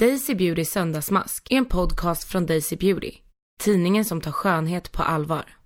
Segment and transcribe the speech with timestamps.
[0.00, 3.12] Daisy Beauty söndagsmask är en podcast från Daisy Beauty.
[3.60, 5.56] Tidningen som tar skönhet på allvar.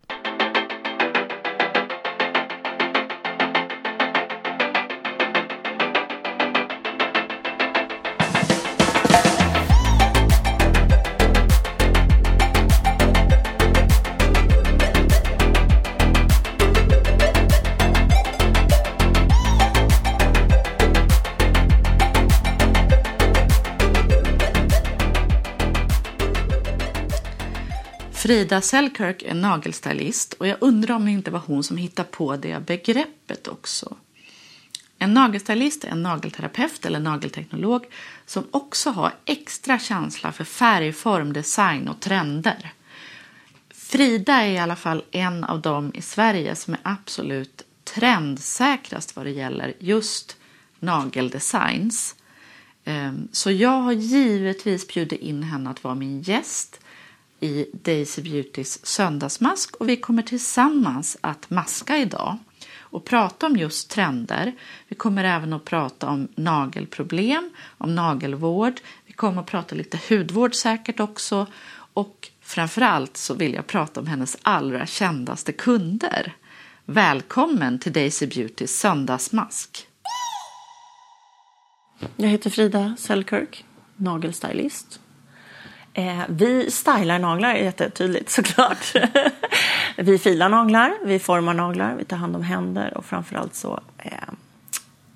[28.28, 32.36] Frida Selkirk är nagelstylist och jag undrar om det inte var hon som hittade på
[32.36, 33.96] det begreppet också.
[34.98, 37.86] En nagelstylist är en nagelterapeut eller nagelteknolog
[38.26, 42.72] som också har extra känsla för färg, form, design och trender.
[43.70, 49.26] Frida är i alla fall en av dem i Sverige som är absolut trendsäkrast vad
[49.26, 50.36] det gäller just
[50.80, 52.16] nageldesigns.
[52.84, 56.80] Ehm, så jag har givetvis bjudit in henne att vara min gäst
[57.40, 62.36] i Daisy Beautys söndagsmask och vi kommer tillsammans att maska idag
[62.90, 64.52] och prata om just trender.
[64.88, 68.80] Vi kommer även att prata om nagelproblem, om nagelvård.
[69.06, 71.46] Vi kommer att prata lite hudvård säkert också
[71.92, 76.36] och framförallt så vill jag prata om hennes allra kändaste kunder.
[76.84, 79.86] Välkommen till Daisy Beautys söndagsmask.
[82.16, 83.64] Jag heter Frida Selkirk,
[83.96, 85.00] nagelstylist.
[85.98, 88.94] Eh, vi stylar naglar jättetydligt såklart.
[89.96, 94.12] vi filar naglar, vi formar naglar, vi tar hand om händer och framförallt så eh,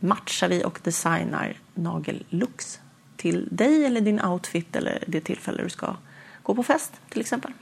[0.00, 2.80] matchar vi och designar nagellooks
[3.16, 5.96] till dig eller din outfit eller det tillfälle du ska
[6.42, 7.52] gå på fest till exempel.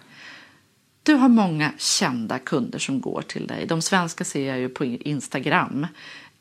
[1.03, 3.67] Du har många kända kunder som går till dig.
[3.67, 5.87] De svenska ser jag ju på Instagram.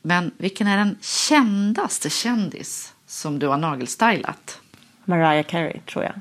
[0.02, 4.60] Men vilken är den kändaste kändis som du har nagelstylat?
[5.04, 6.14] Mariah Carey tror jag.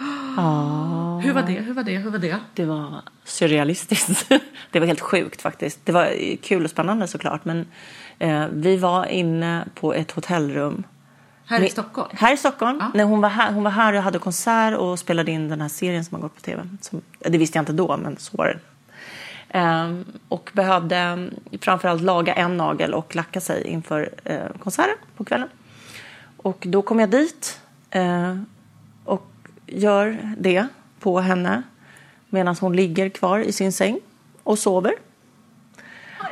[0.00, 1.20] Oh.
[1.20, 1.52] Hur var det?
[1.52, 1.96] Hur var det?
[1.96, 2.36] Hur var det?
[2.54, 4.28] Det var surrealistiskt.
[4.70, 5.80] det var helt sjukt faktiskt.
[5.84, 7.44] Det var kul och spännande såklart.
[7.44, 7.66] Men
[8.18, 10.84] eh, vi var inne på ett hotellrum.
[11.46, 12.08] Här i Stockholm?
[12.12, 12.78] Här i Stockholm.
[12.80, 12.90] Ja.
[12.94, 15.68] Nej, hon, var här, hon var här och hade konsert och spelade in den här
[15.68, 16.68] serien som har gått på tv.
[16.80, 18.58] Som, det visste jag inte då, men så var det.
[19.54, 25.24] Um, och behövde um, framförallt laga en nagel och lacka sig inför uh, konserten på
[25.24, 25.48] kvällen.
[26.36, 27.60] Och då kom jag dit
[27.96, 28.42] uh,
[29.04, 29.30] och
[29.68, 30.66] gör det
[31.00, 31.62] på henne
[32.28, 34.00] medan hon ligger kvar i sin säng
[34.42, 34.94] och sover.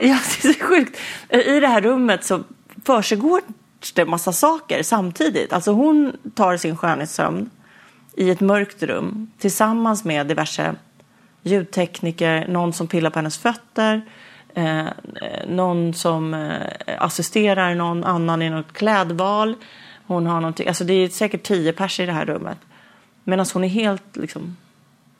[0.00, 0.98] Ja, det är så sjukt.
[1.28, 2.42] I det här rummet så
[2.84, 3.40] försiggår
[3.94, 5.52] det massa saker samtidigt.
[5.52, 7.50] Alltså hon tar sin skönhetssömn
[8.16, 10.74] i ett mörkt rum tillsammans med diverse
[11.42, 14.02] ljudtekniker, någon som pillar på hennes fötter,
[14.54, 14.86] eh,
[15.48, 19.54] någon som eh, assisterar någon annan i något klädval.
[20.06, 22.58] Hon har någonting, alltså det är säkert tio pers i det här rummet.
[23.28, 24.56] Medan hon är helt liksom...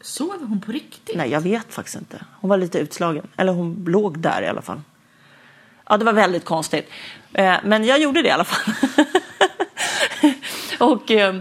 [0.01, 1.17] Sover hon på riktigt?
[1.17, 2.25] Nej, jag vet faktiskt inte.
[2.41, 3.27] Hon var lite utslagen.
[3.37, 4.81] Eller hon låg där i alla fall.
[5.89, 6.91] Ja, det var väldigt konstigt.
[7.33, 8.75] Eh, men jag gjorde det i alla fall.
[10.91, 11.41] och eh,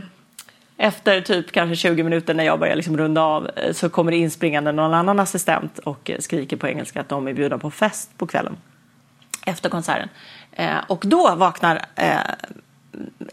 [0.77, 4.17] efter typ kanske 20 minuter när jag börjar liksom runda av eh, så kommer det
[4.17, 8.27] inspringande någon annan assistent och skriker på engelska att de är bjudna på fest på
[8.27, 8.57] kvällen
[9.45, 10.09] efter konserten.
[10.87, 11.85] Och då vaknar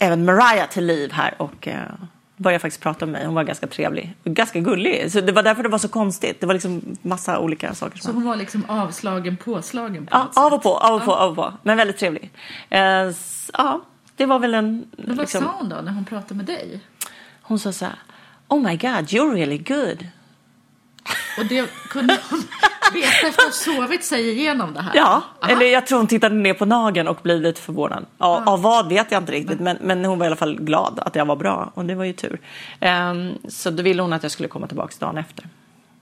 [0.01, 1.69] även Mariah till liv här och
[2.43, 3.27] började faktiskt prata med mig.
[3.27, 4.15] Hon var ganska trevlig.
[4.25, 5.13] Ganska gullig.
[5.13, 6.41] Så det var därför det var så konstigt.
[6.41, 7.99] Det var liksom massa olika saker.
[7.99, 10.07] Så hon var liksom avslagen, påslagen?
[10.07, 11.53] På ja, av och på, av och på, av och på.
[11.63, 12.31] Men väldigt trevlig.
[12.71, 13.11] Eh,
[13.53, 13.81] ja,
[14.17, 14.85] det var väl en...
[14.97, 15.43] Men vad liksom...
[15.43, 16.81] sa hon då när hon pratade med dig?
[17.43, 17.99] Hon sa så här.
[18.49, 20.07] Oh my god, you're really good.
[21.39, 22.43] Och det kunde hon
[22.93, 24.93] veta efter att ha sovit sig igenom det här?
[24.95, 25.53] Ja, Aha.
[25.53, 28.07] eller jag tror hon tittade ner på nageln och blev lite förvånad.
[28.19, 28.53] Ja, ah.
[28.53, 31.15] Av vad vet jag inte riktigt, men, men hon var i alla fall glad att
[31.15, 32.41] jag var bra och det var ju tur.
[32.81, 35.49] Um, så då ville hon att jag skulle komma tillbaka dagen efter.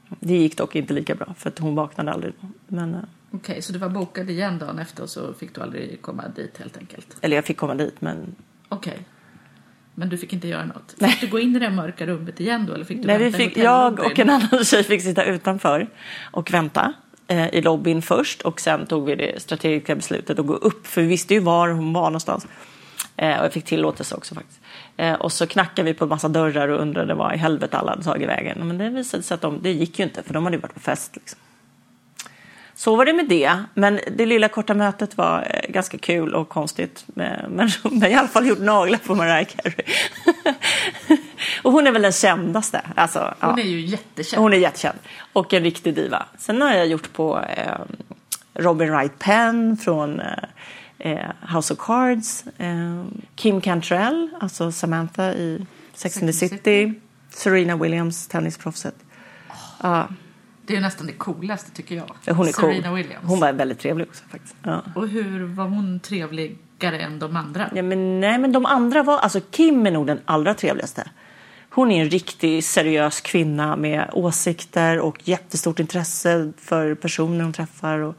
[0.09, 2.33] Det gick dock inte lika bra för att hon vaknade aldrig.
[2.67, 3.01] Men, uh,
[3.33, 6.23] Okej, okay, så du var bokad igen dagen efter och så fick du aldrig komma
[6.37, 7.17] dit helt enkelt?
[7.21, 8.35] Eller jag fick komma dit, men...
[8.69, 8.93] Okej.
[8.93, 9.05] Okay.
[10.01, 10.91] Men du fick inte göra något?
[10.91, 11.19] Fick Nej.
[11.21, 12.75] du gå in i det mörka rummet igen då?
[12.75, 15.87] Eller fick du Nej, vi fick, jag och en annan tjej fick sitta utanför
[16.31, 16.93] och vänta
[17.29, 21.03] eh, i lobbyn först och sen tog vi det strategiska beslutet att gå upp för
[21.03, 22.47] vi visste ju var hon var någonstans.
[23.17, 24.61] Eh, och jag fick tillåtelse också faktiskt.
[24.97, 27.91] Eh, och så knackade vi på en massa dörrar och undrade vad i helvete alla
[27.91, 28.69] hade tagit vägen.
[28.69, 30.75] Men det visade sig att de, det gick ju inte för de hade ju varit
[30.75, 31.17] på fest.
[31.17, 31.39] Liksom.
[32.81, 33.65] Så var det med det.
[33.75, 37.05] Men det lilla korta mötet var eh, ganska kul och konstigt.
[37.15, 39.87] Men jag har i alla fall gjort naglar på Mariah Carey.
[41.63, 42.83] och hon är väl den kändaste.
[42.95, 43.65] Alltså, hon ja.
[43.65, 44.43] är ju jättekänd.
[44.43, 44.99] Hon är jättekänd.
[45.33, 46.27] Och en riktig diva.
[46.39, 47.75] Sen har jag gjort på eh,
[48.55, 50.35] Robin Wright Penn från eh,
[50.99, 52.45] eh House of Cards.
[52.59, 53.05] Eh,
[53.35, 56.95] Kim Cantrell, alltså Samantha i Sex and the City,
[57.31, 58.95] Serena Williams, tennisproffset.
[59.83, 60.09] Ja,
[60.71, 62.35] Det är nästan det coolaste tycker jag.
[62.35, 62.73] hon är cool.
[62.75, 63.25] Serena Williams.
[63.29, 64.57] Hon var väldigt trevlig också faktiskt.
[64.63, 64.83] Ja.
[64.95, 67.71] Och hur var hon trevligare än de andra?
[67.75, 71.11] Ja, men, nej, men de andra var, alltså Kim är nog den allra trevligaste.
[71.71, 77.99] Hon är en riktig seriös kvinna med åsikter och jättestort intresse för personer hon träffar
[77.99, 78.15] och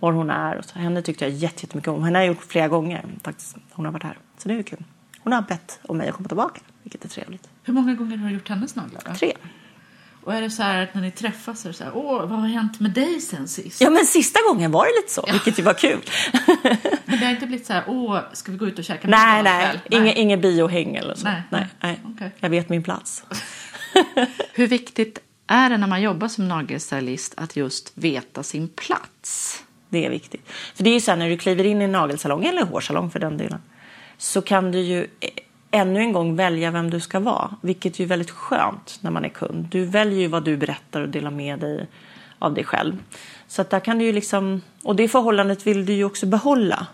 [0.00, 0.56] var hon är.
[0.58, 0.78] Och så.
[0.78, 2.02] Henne tyckte jag jätte- jättemycket om.
[2.04, 3.56] Henne har jag gjort flera gånger faktiskt.
[3.72, 4.18] Hon har varit här.
[4.38, 4.84] Så det är ju kul.
[5.22, 7.48] Hon har bett om mig att komma tillbaka, vilket är trevligt.
[7.62, 9.00] Hur många gånger har du gjort hennes naglar?
[9.14, 9.32] Tre.
[10.26, 12.26] Och är det så här att när ni träffas så är det så här, åh,
[12.26, 13.80] vad har hänt med dig sen sist?
[13.80, 16.00] Ja, men sista gången var det lite så, vilket ju var kul.
[17.04, 19.36] Men det har inte blivit så här, åh, ska vi gå ut och käka nej,
[19.36, 20.02] middag nej, ikväll?
[20.02, 21.24] inget inge biohäng eller så.
[21.24, 22.00] Nej, nej, nej.
[22.04, 22.12] nej.
[22.14, 22.30] Okej.
[22.40, 23.24] Jag vet min plats.
[24.52, 29.62] Hur viktigt är det när man jobbar som nagelstylist att just veta sin plats?
[29.88, 30.48] Det är viktigt.
[30.74, 33.10] För det är ju så här när du kliver in i en nagelsalong, eller hårsalong
[33.10, 33.60] för den delen,
[34.18, 35.06] så kan du ju
[35.70, 39.24] ännu en gång välja vem du ska vara, vilket ju är väldigt skönt när man
[39.24, 39.66] är kund.
[39.70, 41.86] Du väljer ju vad du berättar och delar med dig
[42.38, 43.02] av dig själv.
[43.46, 46.86] Så att där kan du ju liksom, och det förhållandet vill du ju också behålla.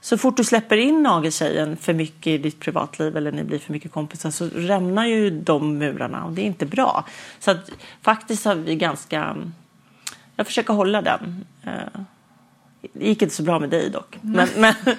[0.00, 3.72] Så fort du släpper in nageltjejen för mycket i ditt privatliv eller ni blir för
[3.72, 7.04] mycket kompisar så rämnar ju de murarna och det är inte bra.
[7.38, 7.70] Så att
[8.02, 9.36] faktiskt har vi ganska,
[10.36, 11.44] jag försöker hålla den.
[11.62, 12.00] Eh,
[12.80, 14.18] det gick inte så bra med dig dock.
[14.20, 14.74] Men, men,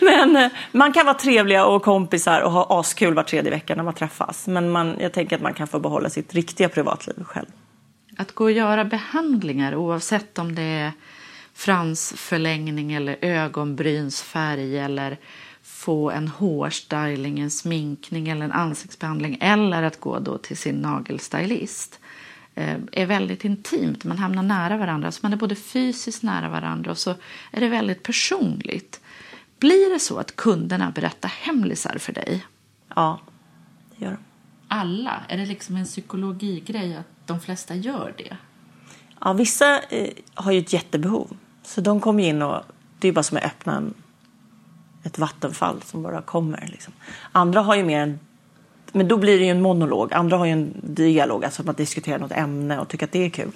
[0.00, 3.82] men eh, man kan vara trevliga och kompisar och ha askul var tredje vecka när
[3.82, 4.46] man träffas.
[4.46, 7.46] Men man, jag tänker att man kan få behålla sitt riktiga privatliv själv.
[8.16, 10.92] Att gå och göra behandlingar oavsett om det är
[11.54, 15.18] fransförlängning eller ögonbrynsfärg eller
[15.62, 22.00] få en hårstyling, en sminkning eller en ansiktsbehandling eller att gå då till sin nagelstylist
[22.92, 24.04] är väldigt intimt.
[24.04, 27.10] Man hamnar nära varandra, så man är både fysiskt nära varandra och så
[27.50, 29.00] är det väldigt personligt.
[29.58, 32.46] Blir det så att kunderna berättar hemlisar för dig?
[32.94, 33.20] Ja,
[33.90, 34.18] det gör de.
[34.68, 35.22] Alla?
[35.28, 38.36] Är det liksom en psykologigrej att de flesta gör det?
[39.20, 41.36] Ja, vissa eh, har ju ett jättebehov.
[41.62, 42.62] Så de kommer in och
[42.98, 43.94] det är bara som att öppna en,
[45.02, 46.68] ett vattenfall som bara kommer.
[46.72, 46.92] Liksom.
[47.32, 48.18] Andra har ju mer en
[48.92, 50.12] men då blir det ju en monolog.
[50.12, 53.24] Andra har ju en dialog, alltså att man diskuterar något ämne och tycker att det
[53.24, 53.50] är kul.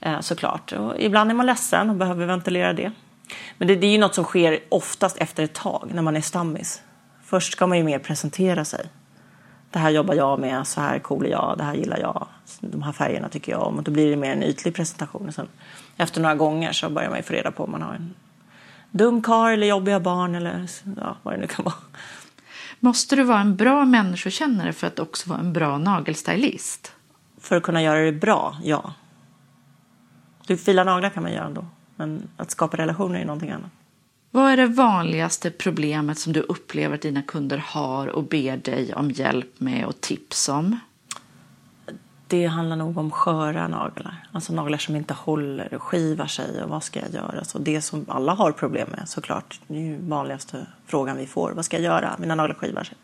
[0.00, 0.72] Eh, såklart.
[0.72, 2.92] Och ibland är man ledsen och behöver ventilera det.
[3.58, 6.20] Men det, det är ju något som sker oftast efter ett tag när man är
[6.20, 6.82] stammis.
[7.24, 8.86] Först ska man ju mer presentera sig.
[9.70, 12.26] Det här jobbar jag med, så här cool är jag, det här gillar jag,
[12.60, 13.76] de här färgerna tycker jag om.
[13.76, 15.28] Och då blir det mer en ytlig presentation.
[15.28, 15.48] Och sen,
[15.96, 18.14] efter några gånger så börjar man ju få reda på om man har en
[18.90, 20.66] dum kar eller jobbiga barn eller
[20.96, 21.74] ja, vad det nu kan vara.
[22.80, 26.92] Måste du vara en bra människokännare för att också vara en bra nagelstylist?
[27.40, 28.94] För att kunna göra det bra, ja.
[30.46, 31.66] Du fila naglar kan man göra ändå.
[31.96, 33.70] Men att skapa relationer är någonting annat.
[34.30, 38.94] Vad är det vanligaste problemet som du upplever att dina kunder har och ber dig
[38.94, 40.78] om hjälp med och tips om?
[42.28, 44.26] Det handlar nog om sköra naglar.
[44.32, 46.62] Alltså naglar som inte håller och skivar sig.
[46.62, 47.44] Och vad ska jag göra?
[47.44, 49.60] Så det som alla har problem med såklart.
[49.66, 51.52] Det är ju vanligaste frågan vi får.
[51.52, 52.16] Vad ska jag göra?
[52.18, 52.96] Mina naglar skivar sig.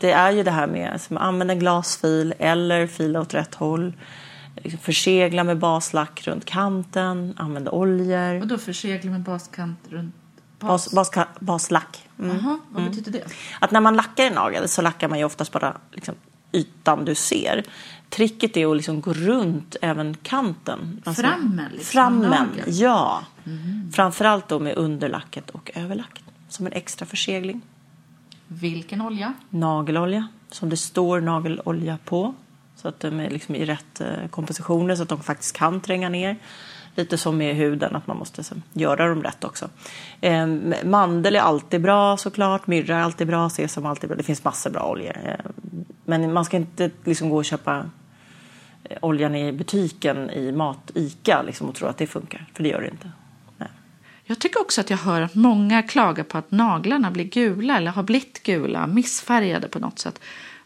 [0.00, 3.92] Det är ju det här med att använda glasfil eller fila åt rätt håll.
[4.80, 7.34] Försegla med baslack runt kanten.
[7.38, 8.40] Använda oljor.
[8.40, 10.14] Och då försegla med baskant runt
[10.58, 11.10] Bas, bas,
[11.40, 12.08] baslack.
[12.18, 12.36] Mm.
[12.36, 13.24] Jaha, vad betyder det?
[13.60, 16.14] Att när man lackar en nagel så lackar man ju oftast bara liksom,
[16.52, 17.64] ytan du ser.
[18.08, 21.02] Tricket är att liksom gå runt även kanten.
[21.04, 23.22] Alltså, Frammen, liksom, Frammen, ja.
[23.92, 26.24] Framförallt då med underlacket och överlacket.
[26.48, 27.60] Som en extra försegling.
[28.46, 29.34] Vilken olja?
[29.50, 32.34] Nagelolja, som det står nagelolja på.
[32.76, 36.08] Så att de är liksom i rätt eh, kompositioner så att de faktiskt kan tränga
[36.08, 36.36] ner.
[36.94, 39.68] Lite som med huden, att man måste liksom göra dem rätt också.
[40.20, 40.46] Eh,
[40.84, 44.16] mandel är alltid bra såklart, myrra är alltid bra, sesam är alltid bra.
[44.16, 45.16] Det finns massor bra oljor.
[45.24, 45.50] Eh,
[46.04, 47.84] men man ska inte liksom gå och köpa
[48.84, 52.80] eh, oljan i butiken i mat-Ica liksom, och tro att det funkar, för det gör
[52.80, 53.10] det inte.
[53.58, 53.68] Nej.
[54.24, 57.90] Jag tycker också att jag hör att många klagar på att naglarna blir gula eller
[57.90, 60.20] har blivit gula, missfärgade på något sätt.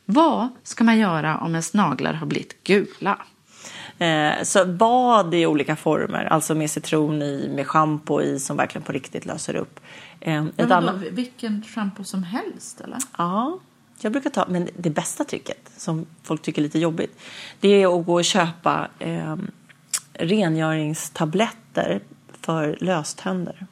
[0.05, 3.19] Vad ska man göra om ens naglar har blivit gula?
[3.99, 8.85] Eh, så bad i olika former, alltså med citron i, med schampo i som verkligen
[8.85, 9.81] på riktigt löser upp.
[10.21, 12.99] Eh, Men annat, då, vilken shampoo som helst eller?
[13.19, 13.59] ja,
[14.01, 17.21] jag brukar ta, men det bästa tricket som folk tycker är lite jobbigt,
[17.61, 19.37] det är att gå och köpa eh,
[20.13, 22.01] rengöringstabletter
[22.41, 23.67] för löständer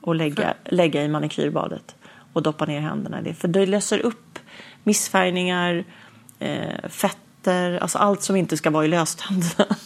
[0.00, 1.96] och lägga, lägga i manikyrbadet
[2.32, 3.34] och doppa ner händerna i det.
[3.34, 4.38] För det löser upp
[4.84, 5.84] missfärgningar,
[6.38, 6.88] eh,
[7.46, 9.76] fetter, alltså allt som inte ska vara i löständerna.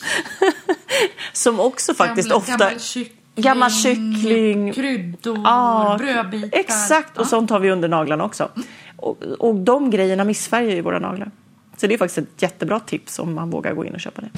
[1.32, 2.56] som också faktiskt gammal, ofta...
[2.56, 4.72] Gammal kyck Gammal kyckling.
[4.72, 6.58] kryddor, Ja, brödbitar.
[6.58, 7.28] Exakt, och Ja.
[7.28, 8.48] sånt har vi under naglarna också.
[8.96, 11.30] Och, och de grejerna missfärgar ju våra naglar.
[11.76, 14.28] Så det är faktiskt ett jättebra tips om man vågar gå in och köpa det.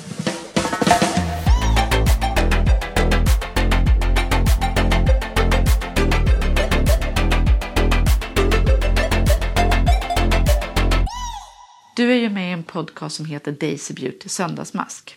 [11.94, 15.16] Du är ju med i en podcast som heter Daisy Beauty Söndagsmask.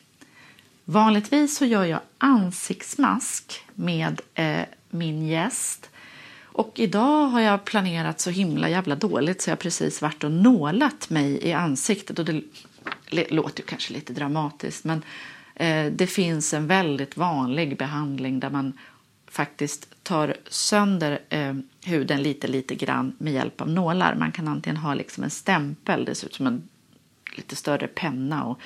[0.86, 5.89] Vanligtvis så gör jag ansiktsmask med eh, min gäst.
[6.44, 11.10] Och idag har jag planerat så himla jävla dåligt så jag precis varit och nålat
[11.10, 12.20] mig i ansiktet.
[12.20, 12.41] Och det
[13.29, 15.03] låter ju kanske lite dramatiskt men
[15.55, 18.74] eh, det finns en väldigt vanlig behandling där man
[19.35, 21.53] faktiskt tar sönder eh,
[21.85, 24.15] huden lite, lite grann med hjälp av nålar.
[24.15, 26.69] Man kan antingen ha liksom en stämpel, det ser ut som en
[27.35, 28.59] lite större penna och,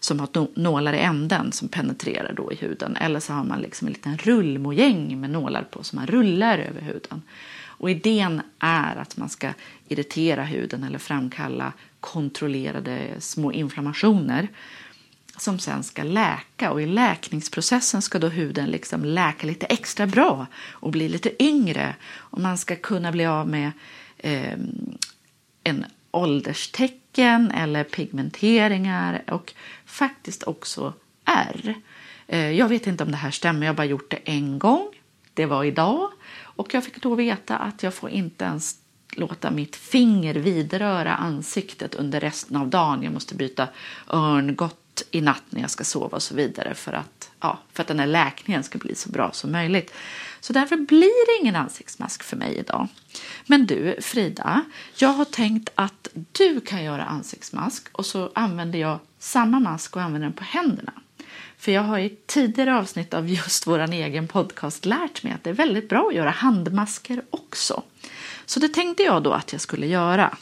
[0.00, 2.96] som har nålar i änden som penetrerar då i huden.
[2.96, 6.80] Eller så har man liksom en liten rullmojäng med nålar på som man rullar över
[6.80, 7.22] huden.
[7.64, 9.48] Och idén är att man ska
[9.88, 14.48] irritera huden eller framkalla kontrollerade små inflammationer
[15.42, 20.46] som sen ska läka och i läkningsprocessen ska då huden liksom läka lite extra bra
[20.70, 23.72] och bli lite yngre och man ska kunna bli av med
[24.18, 24.58] eh,
[25.64, 29.54] en ålderstecken eller pigmenteringar och
[29.86, 30.94] faktiskt också
[31.24, 31.74] ärr.
[32.26, 34.88] Eh, jag vet inte om det här stämmer, jag har bara gjort det en gång.
[35.34, 38.78] Det var idag och jag fick då veta att jag får inte ens
[39.16, 43.02] låta mitt finger vidröra ansiktet under resten av dagen.
[43.02, 43.68] Jag måste byta
[44.08, 47.88] örngott i natt när jag ska sova och så vidare för att, ja, för att
[47.88, 49.94] den här läkningen ska bli så bra som möjligt.
[50.40, 52.88] Så därför blir det ingen ansiktsmask för mig idag.
[53.46, 54.64] Men du Frida,
[54.96, 60.02] jag har tänkt att du kan göra ansiktsmask och så använder jag samma mask och
[60.02, 60.92] använder den på händerna.
[61.58, 65.50] För jag har i tidigare avsnitt av just vår egen podcast lärt mig att det
[65.50, 67.82] är väldigt bra att göra handmasker också.
[68.46, 70.36] Så det tänkte jag då att jag skulle göra.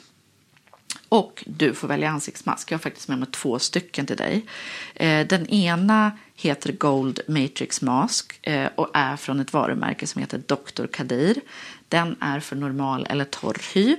[1.11, 2.73] Och du får välja ansiktsmask.
[2.73, 4.47] Jag har faktiskt med mig två stycken till dig.
[4.95, 10.43] Eh, den ena heter Gold Matrix Mask eh, och är från ett varumärke som heter
[10.47, 10.87] Dr.
[10.87, 11.41] Kadir.
[11.89, 13.97] Den är för normal eller torr hy.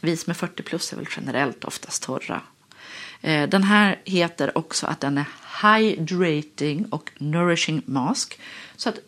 [0.00, 2.40] Vi som är 40 plus är väl generellt oftast torra.
[3.20, 5.26] Eh, den här heter också att den är
[5.62, 8.40] Hydrating och Nourishing Mask.
[8.76, 8.98] Så att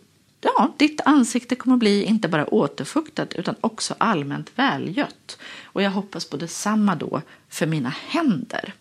[0.47, 5.39] ja, ditt ansikte kommer bli inte bara återfuktat utan också allmänt välgött.
[5.65, 8.75] Och jag hoppas på detsamma då för mina händer.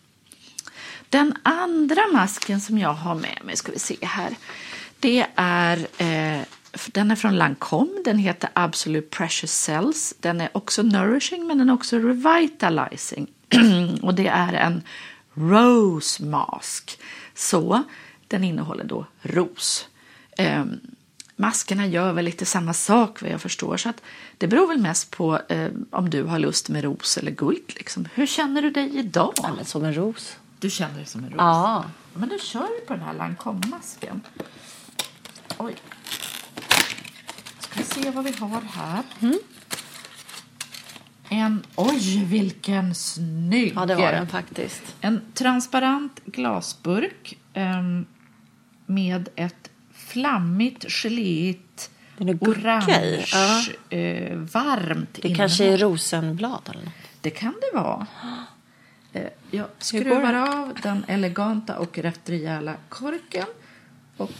[1.08, 4.36] Den andra masken som jag har med mig, ska vi se här.
[5.00, 6.42] Det är, eh,
[6.86, 10.14] den är från Lancome, den heter Absolute Precious Cells.
[10.20, 13.26] Den är också nourishing men den är också revitalizing.
[14.02, 14.82] Och det är en
[15.34, 16.98] rose mask.
[17.34, 17.82] Så
[18.28, 19.88] den innehåller då ros.
[20.36, 20.80] Ehm,
[21.36, 23.76] maskerna gör väl lite samma sak vad jag förstår.
[23.76, 24.02] Så att
[24.38, 27.72] det beror väl mest på eh, om du har lust med ros eller guld.
[27.76, 28.08] Liksom.
[28.14, 29.32] Hur känner du dig idag?
[29.36, 30.36] Ja, men som en ros.
[30.58, 31.38] Du känner dig som en ros?
[31.38, 31.84] Ja.
[32.14, 34.20] Men nu kör vi på den här Lancome-masken.
[35.58, 35.76] Oj.
[37.58, 39.02] Ska vi se vad vi har här.
[41.28, 43.72] En, oj vilken snygg!
[43.76, 44.82] Ja, det var den faktiskt.
[45.00, 48.06] En transparent glasburk ehm,
[48.86, 49.70] med ett
[50.20, 51.90] flammigt, geléigt,
[52.40, 53.64] orange, ja.
[53.96, 56.94] eh, varmt Det kanske är rosenblad eller något.
[57.20, 58.06] det kan det vara.
[59.12, 60.42] Eh, Jag skruvar det?
[60.42, 63.46] av den eleganta och rätt rejäla korken.
[64.16, 64.30] Och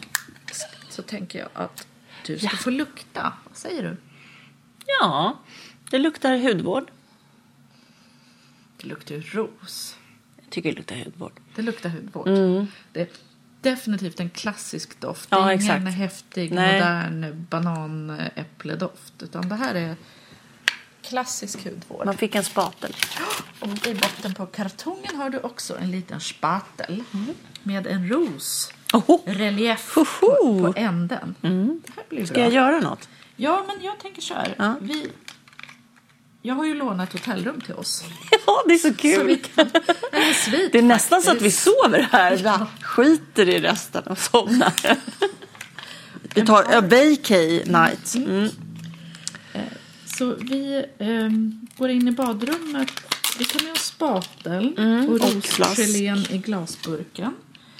[0.88, 1.86] så tänker jag att
[2.26, 2.56] du ska Ja.
[2.56, 3.32] få lukta.
[3.44, 3.96] Vad säger du?
[5.00, 5.38] Ja,
[5.90, 6.90] det luktar hudvård.
[8.80, 9.96] Det luktar ros.
[10.36, 11.32] Jag tycker det luktar hudvård.
[11.54, 12.26] Det luktar hudvård.
[12.92, 13.08] Det är
[13.70, 15.30] definitivt en klassisk doft.
[15.30, 15.96] Det är ingen exakt.
[15.96, 16.72] häftig, Nej.
[16.72, 19.22] modern bananäppledoft.
[19.22, 19.96] Utan det här är
[21.02, 22.06] klassisk hudvård.
[22.06, 22.96] Man fick en spatel.
[23.60, 27.02] Och i botten på kartongen har du också en liten spatel
[27.62, 28.72] med en ros.
[28.92, 29.22] Oho.
[29.26, 31.34] Relief på, på änden.
[31.40, 32.42] Det här blir Ska bra.
[32.42, 33.08] jag göra något?
[33.36, 34.54] Ja, men jag tänker så här.
[34.58, 34.74] Ja.
[34.80, 35.10] Vi,
[36.46, 38.04] jag har ju lånat hotellrum till oss.
[38.46, 39.26] Ja, det är så Så kul.
[39.26, 39.70] vi kan,
[40.12, 42.36] eller svit, Det är nästan så att vi sover här.
[42.36, 42.66] Va?
[42.82, 44.72] Skiter i resten och somnar.
[46.34, 48.14] Vi tar a vacay night.
[48.14, 48.48] Mm.
[50.18, 52.90] Så vi ehm, går in i badrummet.
[53.38, 57.34] Vi tar med oss spatel Mm, och rosgelén i glasburken.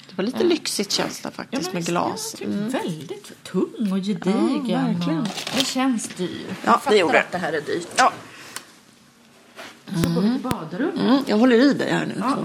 [0.09, 2.35] Det var lite lyxigt känsla faktiskt med visst, glas.
[2.39, 4.65] ja, typ Väldigt tung och gedigen.
[4.69, 5.19] Ja, verkligen.
[5.21, 6.45] och det känns dyr.
[6.65, 7.19] Ja, det gjorde det.
[7.19, 7.87] att det här är dyrt.
[7.95, 8.13] Ja.
[10.03, 10.99] Så går vi till badrummet.
[10.99, 12.13] Mm, jag håller i dig här nu.
[12.19, 12.37] Ja.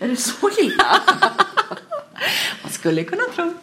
[0.04, 0.84] Är det så illa?
[2.62, 3.54] Man skulle kunna tro.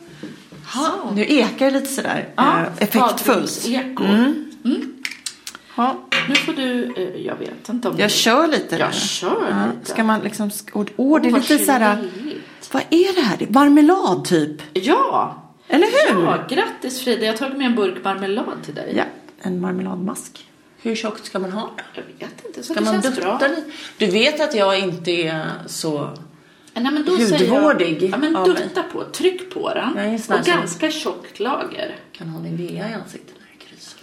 [0.74, 3.66] Ha, nu ekar det lite sådär Ja, eh, effektfullt.
[3.68, 4.04] Eko.
[5.78, 6.00] Ja,
[6.30, 8.14] Nu får du, eh, jag vet inte om jag du...
[8.14, 8.75] kör lite.
[8.75, 8.94] Jag nu.
[9.00, 9.92] kör Ja, lite.
[9.92, 10.52] Ska man liksom...
[10.74, 11.96] Åh, åh, det är lite såhär...
[11.96, 12.74] trevligt.
[12.74, 13.38] Vad är det här?
[13.38, 14.62] Det marmelad typ.
[14.74, 15.44] Ja!
[15.68, 16.24] Eller hur?
[16.24, 17.25] Ja, grattis Frida.
[17.25, 18.94] Jag har tagit med en burk marmelad till dig.
[18.98, 19.04] Ja,
[19.42, 20.46] en marmeladmask.
[20.86, 21.70] Hur tjockt ska man ha?
[21.94, 23.34] Jag vet inte, så Ska det man känns bra.
[23.34, 23.63] lite?
[23.98, 26.18] Du vet att jag inte är så...
[26.74, 29.92] Nej, men då Hudvårdig jag, ja, men dutta på, tryck på den.
[29.96, 31.96] Jag här och ganska tjockt lager.
[32.12, 34.00] Kan ha Nivea i ansiktet när det kryser.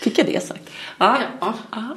[0.00, 0.70] Fick jag det sagt?
[0.98, 1.18] Ja.
[1.40, 1.54] Ja.
[1.70, 1.96] ja.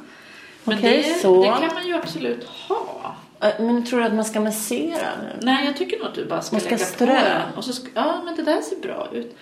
[0.64, 1.42] Men Okej, det, så.
[1.42, 3.16] det kan man ju absolut ha.
[3.40, 5.08] Men tror du att man ska massera?
[5.40, 7.06] Nej, jag tycker nog att du bara ska, Man ska lägga strö.
[7.06, 7.54] på den.
[7.56, 9.36] Och så ska, ja, men det där ser bra ut.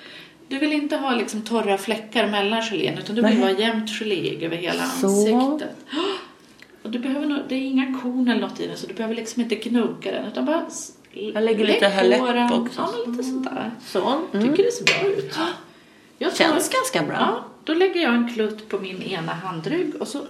[0.48, 3.52] Du vill inte ha liksom torra fläckar mellan gelén utan du vill Nej.
[3.54, 5.06] ha jämnt gelé över hela Så.
[5.06, 5.76] ansiktet.
[6.82, 9.14] Och du behöver nog, det är inga korn eller något i den så du behöver
[9.14, 10.66] liksom inte gnugga den utan bara
[11.12, 12.80] Jag lägger lägg lite här läpp också.
[12.80, 13.70] Ja, men lite sådär.
[13.86, 14.20] Så.
[14.32, 14.48] Mm.
[14.48, 15.38] Tycker det ser bra ut.
[16.18, 17.16] Jag Känns ganska bra.
[17.20, 20.20] Ja, då lägger jag en klutt på min ena handrygg och så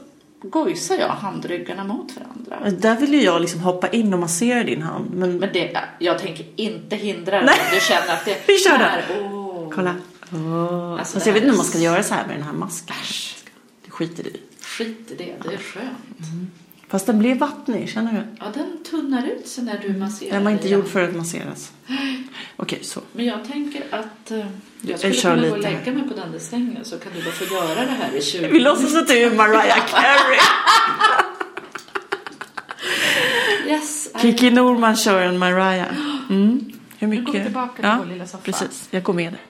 [0.40, 2.78] gojsar jag handryggarna mot varandra.
[2.78, 5.11] Där vill ju jag liksom hoppa in och massera din hand.
[5.14, 9.36] Men, Men det, jag tänker inte hindra dig du känner att det Vi kör det.
[9.76, 9.95] Kolla.
[10.33, 10.99] Oh.
[10.99, 12.97] Alltså, Fast jag vet inte om man ska göra så här med den här masken.
[13.85, 14.40] Det skiter du i.
[14.61, 15.97] Skit i det, det är skönt.
[16.88, 18.45] Fast den blev vattnig, känner du?
[18.45, 20.33] Ja, den tunnar ut sig när du masserar.
[20.33, 21.73] Den var inte gjord för att masseras.
[22.56, 23.00] Okej, så.
[23.12, 24.47] Men jag tänker att eh,
[24.80, 27.12] jag skulle kör kunna gå och lite lägga mig på den där sängen så kan
[27.16, 30.38] du bara få göra det här i 20 Vi låtsas att du är Mariah Carey.
[33.68, 35.87] Yes, Kiki Norman kör en Mariah.
[36.30, 36.73] Mm.
[36.99, 37.26] Hur Nu mycket?
[37.26, 38.45] går vi tillbaka till ja, vår lilla soffa.
[38.45, 39.41] Precis, jag går med dig.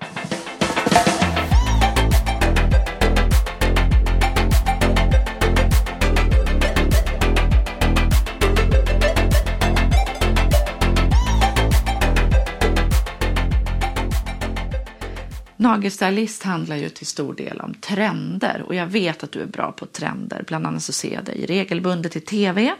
[15.57, 19.73] Nagelstylist handlar ju till stor del om trender och jag vet att du är bra
[19.73, 20.45] på trender.
[20.47, 22.75] Bland annat så ser jag dig regelbundet i tv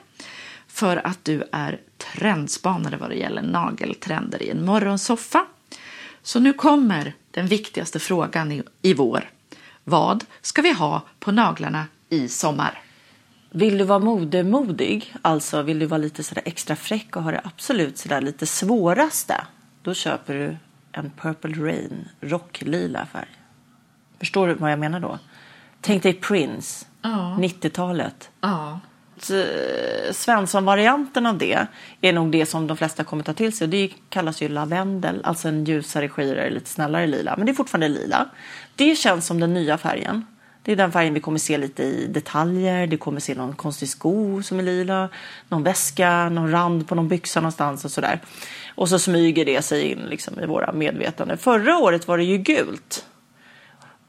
[0.69, 1.81] för att du är
[2.15, 5.47] trendspanare vad det gäller nageltrender i en morgonsoffa.
[6.23, 9.31] Så nu kommer den viktigaste frågan i, i vår.
[9.85, 12.83] Vad ska vi ha på naglarna i sommar?
[13.51, 17.41] Vill du vara modemodig, alltså vill du vara lite sådär extra fräck och ha det
[17.45, 19.47] absolut sådär lite svåraste,
[19.83, 20.57] då köper du
[20.93, 23.29] en Purple Rain rocklila färg.
[24.19, 25.19] Förstår du vad jag menar då?
[25.81, 27.37] Tänk dig Prince, Ja.
[27.41, 28.31] 90-talet.
[28.41, 28.81] Ja,
[29.31, 31.67] Eh, Svensson-varianten av det
[32.01, 33.65] är nog det som de flesta kommer ta till sig.
[33.65, 37.35] Och det kallas ju lavendel, alltså en ljusare, skirare, lite snällare lila.
[37.37, 38.29] Men det är fortfarande lila.
[38.77, 40.27] Det känns som den nya färgen.
[40.63, 42.87] Det är den färgen vi kommer se lite i detaljer.
[42.87, 45.09] Du kommer se någon konstig sko som är lila,
[45.49, 48.21] någon väska, någon rand på någon byxa någonstans och sådär.
[48.75, 51.37] Och så smyger det sig in liksom i våra medvetande.
[51.37, 53.05] Förra året var det ju gult.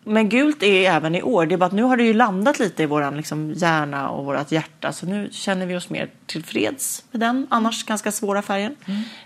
[0.07, 1.45] Men gult är även i år.
[1.45, 4.25] Det är bara att nu har det ju landat lite i våran liksom hjärna och
[4.25, 4.91] vårat hjärta.
[4.91, 8.75] Så nu känner vi oss mer tillfreds med den annars ganska svåra färgen.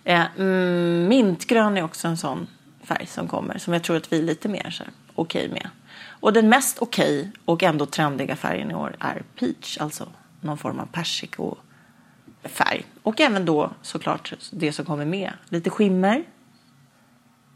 [0.03, 2.47] Eh, mm, mintgrön är också en sån
[2.83, 3.57] färg som kommer.
[3.57, 5.69] Som jag tror att vi är lite mer okej med.
[6.07, 9.77] Och den mest okej och ändå trendiga färgen i år är peach.
[9.77, 10.07] Alltså
[10.41, 12.85] någon form av persikofärg.
[13.03, 15.31] Och även då såklart det som kommer med.
[15.49, 16.23] Lite skimmer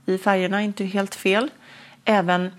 [0.06, 1.50] i färgerna, inte helt fel.
[2.06, 2.52] Även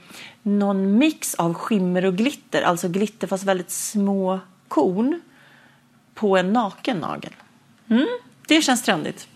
[0.43, 5.21] någon mix av skimmer och glitter, alltså glitter fast väldigt små korn
[6.15, 7.33] på en naken nagel.
[7.91, 8.07] Mm,
[8.49, 9.29] det känns trendigt.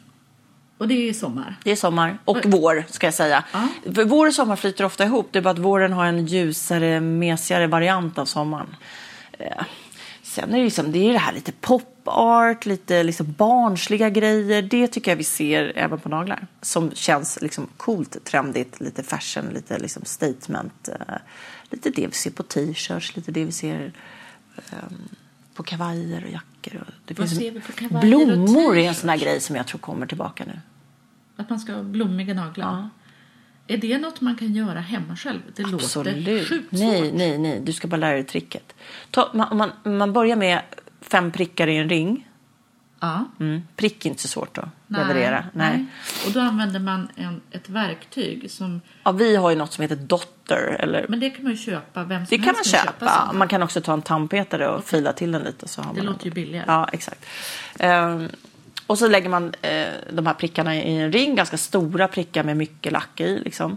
[0.78, 1.56] och det är sommar.
[1.64, 3.44] Det är sommar och vår ska jag säga.
[3.94, 5.28] För vår och sommar flyter ofta ihop.
[5.32, 8.76] Det är bara att våren har en ljusare, mesigare variant av sommaren.
[10.30, 14.62] Sen är det, liksom, det är det här lite pop art, lite liksom barnsliga grejer.
[14.62, 16.46] Det tycker jag vi ser även på naglar.
[16.62, 20.88] Som känns liksom coolt, trendigt, lite fashion, lite liksom statement.
[20.88, 21.16] eh,
[21.70, 23.92] Lite det vi ser på t-shirts, lite det vi ser
[24.56, 25.08] ehm,
[25.54, 26.80] på kavajer och jackor.
[26.80, 29.56] Och det finns ser vi på kavajer och blommor är en sån här grej som
[29.56, 30.60] jag tror kommer tillbaka nu.
[31.36, 32.88] Att man ska ha blommiga naglar.
[33.70, 35.40] Är det något man kan göra hemma själv?
[35.56, 36.48] Det låter Absolut.
[36.48, 37.14] sjukt Nej, svårt.
[37.14, 37.60] nej, nej.
[37.60, 38.74] Du ska bara lära dig tricket.
[39.10, 40.62] Ta, man, man, man börjar med
[41.00, 42.26] fem prickar i en ring.
[43.00, 43.24] Ja.
[43.40, 43.62] Mm.
[43.76, 45.44] Prick är inte så svårt att leverera.
[45.52, 45.86] Nej.
[46.26, 48.80] Och då använder man en, ett verktyg som...
[49.02, 50.76] Ja, vi har ju något som heter Dotter.
[50.80, 52.04] Eller, Men det kan man ju köpa.
[52.04, 52.92] Vem det som kan man köpa.
[52.98, 53.32] sådana.
[53.32, 55.68] man kan också ta en tandpetare och fila till den lite.
[55.68, 56.64] Så har Det man låter ju billigare.
[56.68, 57.26] Ja, exakt.
[57.78, 58.28] Ehm,
[58.90, 62.56] och så lägger man eh, de här prickarna i en ring, ganska stora prickar med
[62.56, 63.38] mycket lack i.
[63.38, 63.76] Liksom.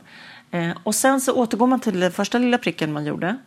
[0.51, 3.37] Eh, och sen så återgår man till den första lilla pricken man gjorde.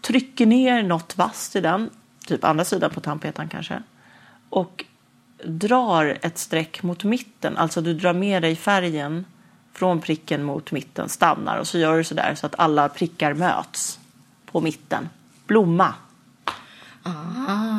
[0.00, 1.90] Trycker ner något vasst i den,
[2.26, 3.82] typ andra sidan på tandpetaren kanske.
[4.48, 4.84] Och
[5.44, 9.24] drar ett streck mot mitten, alltså du drar med dig färgen
[9.72, 13.34] från pricken mot mitten, stannar och så gör du så där så att alla prickar
[13.34, 13.98] möts
[14.46, 15.08] på mitten.
[15.46, 15.94] Blomma.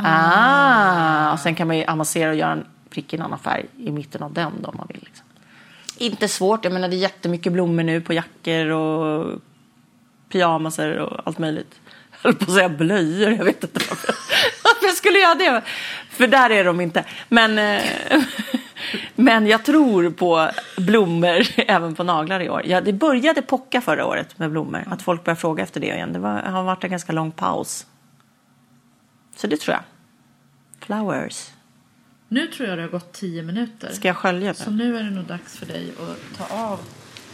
[0.03, 1.33] Ah.
[1.33, 3.91] Och sen kan man ju avancera och göra en prick i en annan färg i
[3.91, 5.01] mitten av den då om man vill.
[5.05, 5.25] Liksom.
[5.97, 9.39] Inte svårt, jag menar det är jättemycket blommor nu på jackor och
[10.29, 11.79] pyjamaser och allt möjligt.
[12.11, 14.07] Jag höll på att säga blöjor, jag vet inte varför,
[14.63, 15.61] varför jag skulle göra det.
[16.09, 17.05] För där är de inte.
[17.29, 17.83] Men, eh,
[19.15, 22.61] men jag tror på blommor även på naglar i år.
[22.65, 24.83] Ja, det började pocka förra året med blommor.
[24.87, 26.13] Att folk började fråga efter det igen.
[26.13, 27.85] Det var, har varit en ganska lång paus.
[29.35, 29.83] Så det tror jag.
[30.79, 31.51] Flowers.
[32.33, 33.91] Nu tror jag det har gått tio minuter.
[33.93, 34.97] Ska jag skölja Så nu?
[34.97, 36.79] är det nog dags för dig att ta av.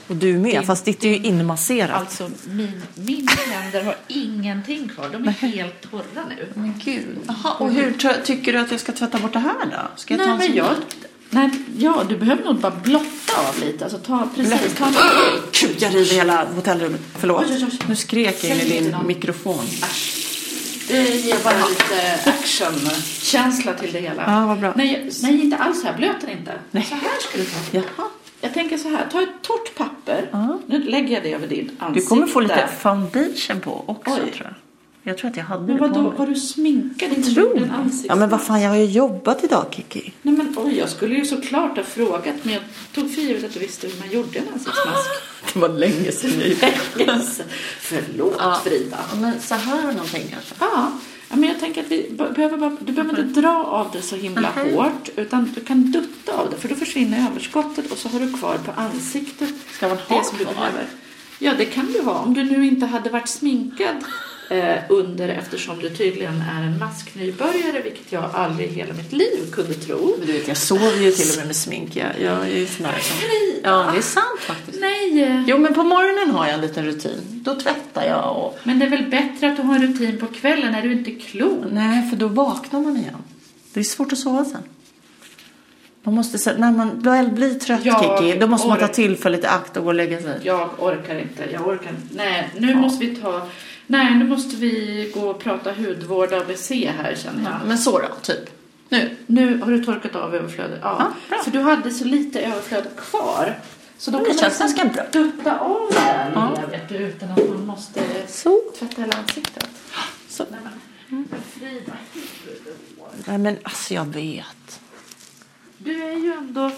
[0.07, 1.99] Och du med, Din- fast ditt är ju inmasserat.
[2.01, 5.09] Alltså, min, mina händer har ingenting kvar.
[5.13, 6.47] De är helt torra nu.
[6.53, 7.05] Men gud.
[7.27, 9.77] Jaha, och hur tycker du att jag ska tvätta bort det här då?
[9.95, 10.75] Ska jag ta Nej, en men jag...
[11.29, 13.83] Nej, ja, du behöver nog bara blotta av lite.
[13.85, 14.93] Alltså, ta, precis, ta en...
[15.61, 17.01] Gud, jag river hela hotellrummet.
[17.17, 17.45] Förlåt.
[17.87, 19.65] Nu skrek jag in i din mikrofon.
[20.87, 24.23] Det ger bara lite action-känsla till det hela.
[24.27, 24.73] Ja, vad bra.
[24.75, 25.97] Nej, nej, inte alls så här.
[25.97, 26.51] Blöt den inte.
[26.71, 27.57] Så här ska du ta.
[27.71, 28.09] Jaha.
[28.41, 29.07] Jag tänker så här.
[29.11, 30.29] Ta ett torrt papper.
[30.31, 30.59] Ja.
[30.67, 31.99] Nu lägger jag det över ditt ansikte.
[31.99, 34.31] Du kommer få lite foundation på också Oj.
[34.31, 34.53] tror jag.
[35.07, 36.17] Jag tror att jag hade Men det på vadå, mig.
[36.17, 37.09] var du sminkad?
[37.23, 37.69] Tror gjorde jag.
[37.69, 38.05] ansiktsmask?
[38.09, 40.13] Ja men vad fan, jag har ju jobbat idag Kiki.
[40.21, 42.35] Nej men oj, jag skulle ju såklart ha frågat.
[42.43, 45.09] Men jag tog för givet att du visste hur man gjorde en ansiktsmask.
[45.53, 46.45] Det var länge sedan nu.
[47.03, 47.41] Yes.
[47.79, 48.97] Förlåt Frida.
[49.11, 50.55] Ja, men så här någonting kanske.
[50.59, 50.91] Ja,
[51.29, 54.01] ja, men jag tänker att vi be- behöver bara, du behöver inte dra av det
[54.01, 55.09] så himla hårt.
[55.15, 56.57] Utan du kan dutta av det.
[56.57, 60.25] För då försvinner överskottet och så har du kvar på ansiktet Ska man ha det
[60.25, 60.53] som du kvar?
[60.53, 60.85] behöver.
[61.39, 62.13] Ja, det kan du ha.
[62.19, 63.95] Om du nu inte hade varit sminkad
[64.49, 69.51] eh, under eftersom du tydligen är en masknybörjare, vilket jag aldrig i hela mitt liv
[69.51, 70.15] kunde tro.
[70.17, 71.95] Men du vet, jag sover ju till och med med smink.
[71.95, 73.15] Jag, jag är ju sån där som...
[73.63, 74.79] Ja, det är sant faktiskt.
[74.81, 77.21] Nej, eh, Jo, men på morgonen har jag en liten rutin.
[77.29, 78.59] Då tvättar jag och...
[78.63, 81.11] men det är väl bättre att du har en rutin på kvällen när du inte
[81.11, 81.63] är klok?
[81.71, 83.23] Nej, för då vaknar man igen.
[83.73, 84.63] Det är svårt att sova sen.
[86.07, 89.47] Man måste, när man väl blir trött, Jag Kiki, då måste man ta tillfället i
[89.47, 90.39] akt och gå och lägga sig.
[90.43, 91.43] Jag orkar inte.
[91.53, 92.15] Jag orkar inte.
[92.15, 93.47] Nej, nu måste vi ta...
[93.87, 97.59] Nej, nu måste vi gå och prata hudvård ABC här känner jag.
[97.67, 98.49] Men så då, typ.
[98.89, 99.15] Nu.
[99.27, 100.79] Nu har du torkat av överflödet.
[100.83, 101.43] Ja, Ja, bra.
[101.43, 103.59] för du hade så lite överflöd kvar.
[103.97, 105.03] Så då kan det man känns ganska bra.
[105.23, 106.61] dutta av det där Ja.
[106.71, 108.59] vet du, utan att man måste Så.
[108.79, 109.69] tvätta hela ansiktet.
[110.29, 110.45] så.
[111.09, 111.93] Hudvård.
[113.25, 114.79] Nej, men alltså jag vet.
[115.77, 116.71] Du är ju ändå...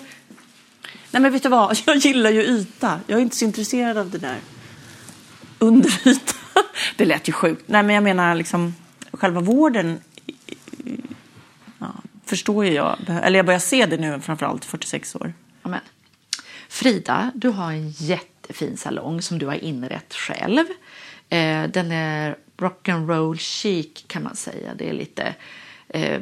[1.11, 1.77] Nej, men vet du vad?
[1.85, 2.99] Jag gillar ju yta.
[3.07, 4.37] Jag är inte så intresserad av det där
[5.59, 6.33] underyta.
[6.95, 7.63] Det lät ju sjukt.
[7.65, 8.75] Nej, men jag menar liksom
[9.11, 9.99] själva vården.
[11.79, 11.93] Ja,
[12.25, 12.97] förstår ju jag.
[13.07, 15.33] Eller jag börjar se det nu, framförallt 46 år.
[15.61, 15.81] Amen.
[16.69, 20.65] Frida, du har en jättefin salong som du har inrett själv.
[21.29, 24.73] Eh, den är rock'n'roll chic kan man säga.
[24.75, 25.35] Det är lite
[25.87, 26.21] eh,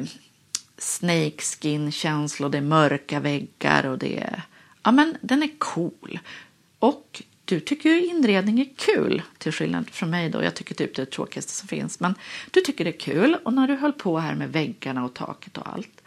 [0.78, 4.42] snakeskin-känslor, det är mörka väggar och det är...
[4.82, 6.18] Ja, men den är cool.
[6.78, 10.42] Och du tycker ju inredning är kul, till skillnad från mig då.
[10.42, 12.00] Jag tycker typ det är det tråkigaste som finns.
[12.00, 12.14] Men
[12.50, 15.58] du tycker det är kul och när du höll på här med väggarna och taket
[15.58, 16.02] och allt.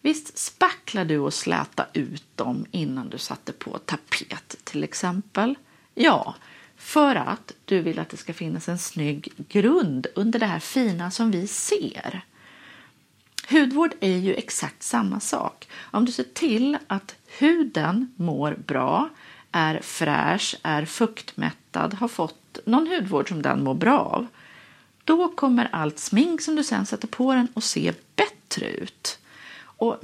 [0.00, 5.54] Visst spacklade du och släta ut dem innan du satte på tapet till exempel?
[5.94, 6.34] Ja,
[6.76, 11.10] för att du vill att det ska finnas en snygg grund under det här fina
[11.10, 12.24] som vi ser.
[13.50, 15.68] Hudvård är ju exakt samma sak.
[15.80, 19.08] Om du ser till att huden mår bra,
[19.56, 24.26] är fräsch, är fuktmättad, har fått någon hudvård som den mår bra av,
[25.04, 29.18] då kommer allt smink som du sen sätter på den att se bättre ut.
[29.60, 30.00] Och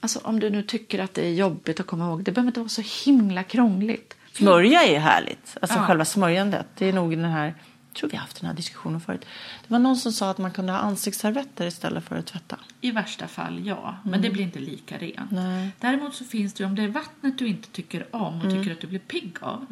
[0.00, 2.60] alltså, om du nu tycker att det är jobbigt att komma ihåg, det behöver inte
[2.60, 4.14] vara så himla krångligt.
[4.32, 5.56] Smörja är härligt.
[5.60, 5.86] Alltså Ja.
[5.86, 6.66] själva smörjandet.
[6.78, 7.54] Det är nog den här...
[7.94, 9.20] Tror vi har haft den här diskussionen förut.
[9.66, 12.58] Det var någon som sa att man kunde ha ansiktsservetter istället för att tvätta.
[12.80, 13.96] I värsta fall, ja.
[14.04, 15.30] Men det blir inte lika rent.
[15.30, 15.70] Nej.
[15.80, 18.72] Däremot så finns det ju, om det är vattnet du inte tycker om och tycker
[18.72, 19.66] att du blir pigg av,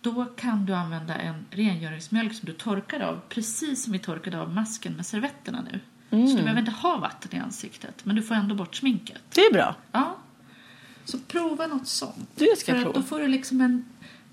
[0.00, 4.54] då kan du använda en rengöringsmjölk som du torkar av, precis som vi torkade av
[4.54, 5.80] masken med servetterna nu.
[6.10, 9.22] Så du behöver inte ha vatten i ansiktet, men du får ändå bort sminket.
[9.34, 9.74] Det är bra.
[9.92, 10.16] Ja.
[11.04, 12.30] Så prova något sånt.
[12.34, 12.98] Det ska För att prova.
[12.98, 13.84] då får du liksom en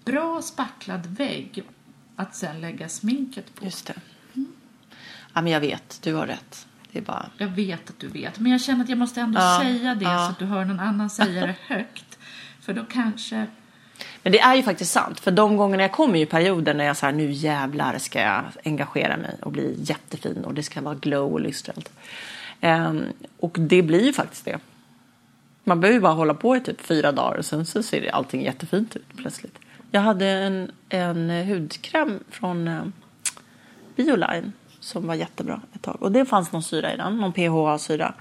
[0.06, 1.64] bra spacklad vägg
[2.16, 3.66] att sen lägga sminket på.
[3.66, 3.94] Just det.
[5.34, 6.00] Ja, men jag vet.
[6.04, 6.68] Du har rätt.
[6.92, 7.30] Det är bara...
[7.38, 10.06] Jag vet att du vet, men jag känner att jag måste ändå Ja, säga det
[10.06, 10.26] ja.
[10.26, 12.18] så att du hör någon annan säga det högt.
[12.62, 13.48] För då kanske...
[14.24, 15.20] Men det är ju faktiskt sant.
[15.20, 18.44] För de gångerna jag kommer i perioder när jag så här, nu jävlar ska jag
[18.66, 21.94] engagera mig och bli jättefin och det ska vara glow och lystrelt.
[22.62, 23.04] Ehm,
[23.40, 24.60] och det blir ju faktiskt det.
[25.64, 28.44] Man behöver ju bara hålla på i typ fyra dagar och sen så ser allting
[28.44, 29.60] jättefint ut plötsligt.
[29.96, 32.84] Jag hade en, en hudkräm från eh,
[33.96, 35.98] Bioline som var jättebra ett tag.
[36.00, 38.14] Och det fanns någon syra i den, någon PHA-syra.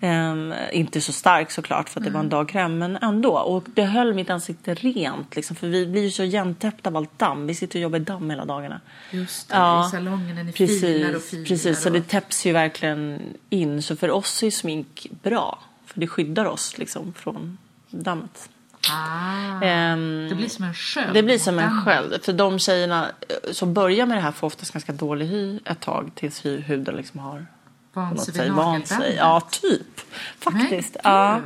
[0.00, 3.38] Um, inte så stark såklart för att det var en dagkräm men ändå.
[3.38, 7.18] Och det höll mitt ansikte rent liksom, för vi blir ju så igentäppta av allt
[7.18, 7.46] damm.
[7.46, 8.80] Vi sitter och jobbar i damm hela dagarna.
[9.10, 11.44] Just det, i salongen när ni precis, filar och filar.
[11.44, 13.82] Precis, så det täpps ju verkligen in.
[13.82, 15.58] Så för oss är smink bra.
[15.86, 17.58] För det skyddar oss liksom från
[17.90, 18.48] dammet.
[18.90, 21.14] Ah, Ehm, det blir som en sköld.
[21.14, 22.24] det blir som en sköld.
[22.24, 25.80] För de tjejerna eh, som börjar med det här får oftast ganska dålig hy ett
[25.80, 27.46] tag tills huden liksom har
[27.92, 29.14] Vant sig vant sig.
[29.18, 30.00] Ja, typ.
[30.38, 30.96] Faktiskt.
[31.04, 31.40] Ja.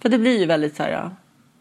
[0.00, 0.90] För det blir ju väldigt så här.
[0.90, 1.10] Ja.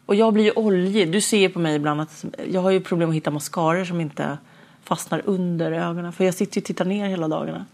[0.06, 1.12] Och jag blir ju oljig.
[1.12, 4.38] Du ser på mig ibland att jag har ju problem att hitta mascaror som inte
[4.84, 6.14] fastnar under ögonen.
[6.14, 7.66] För jag sitter ju och tittar ner hela dagarna.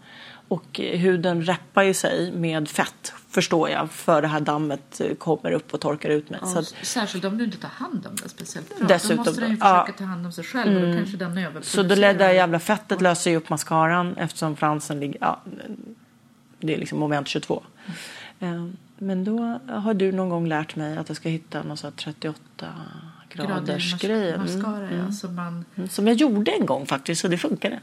[0.54, 5.74] Och huden räppar ju sig med fett, förstår jag, för det här dammet kommer upp
[5.74, 6.40] och torkar ut mig.
[6.42, 8.88] Så Ja, att, Särskilt om du inte tar hand om det speciellt bra.
[8.88, 9.74] Dessutom, då måste den ju ja.
[9.74, 9.86] Mm.
[9.86, 11.82] försöka ta hand om sig själv och då kanske den överproducerar.
[11.82, 15.18] Så då det där jävla fettet löser ju upp mascaran eftersom fransen ligger...
[15.20, 15.42] Ja,
[16.60, 17.62] det är liksom moment 22.
[18.40, 18.66] Eh,
[18.98, 22.12] Men då har du någon gång lärt mig att jag ska hitta någon sån här
[22.12, 22.66] 38
[23.28, 24.32] graders grej.
[24.32, 24.40] Mm.
[24.40, 25.12] Mascara, ja.
[25.12, 25.64] Så man...
[25.76, 27.80] Mm, Som jag gjorde en gång faktiskt och det funkade.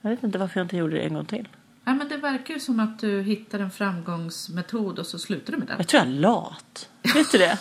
[0.00, 1.48] Jag vet inte varför jag inte gjorde det en gång till.
[1.90, 5.58] Ja, men det verkar ju som att du hittar en framgångsmetod och så slutar du
[5.58, 5.76] med den.
[5.78, 6.88] Jag tror jag är lat.
[7.14, 7.58] Vet du det?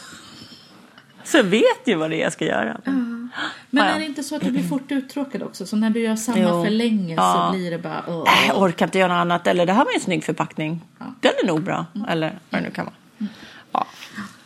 [1.23, 2.81] Så jag vet ju vad det är jag ska göra.
[2.85, 3.29] Men
[3.69, 3.85] Ja, ja.
[3.85, 5.65] är det inte så att du blir fort uttråkad också?
[5.65, 6.63] Så när du gör samma Jo.
[6.63, 7.49] för länge Ja.
[7.51, 8.03] så blir det bara...
[8.07, 8.43] åh.
[8.43, 9.47] Äh, jag orkar inte göra något annat.
[9.47, 10.81] Eller det här var en snygg förpackning.
[11.21, 11.85] Den är nog bra.
[12.07, 12.95] Eller vad det nu kan vara.
[13.71, 13.87] Ja,